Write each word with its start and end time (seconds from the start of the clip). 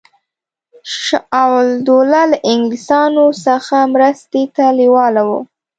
شجاع 1.03 1.49
الدوله 1.67 2.21
له 2.31 2.37
انګلیسیانو 2.51 3.25
څخه 3.45 3.77
مرستې 3.93 4.43
ته 4.55 4.65
لېواله 4.79 5.21
وو. 5.27 5.39